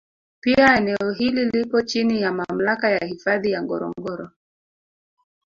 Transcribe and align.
Pia 0.39 0.77
eneo 0.77 1.11
hili 1.17 1.45
lipo 1.45 1.81
chini 1.81 2.21
ya 2.21 2.31
Mamlaka 2.31 2.89
ya 2.89 3.05
Hifadhi 3.07 3.51
ya 3.51 3.63
Ngorongoro 3.63 4.29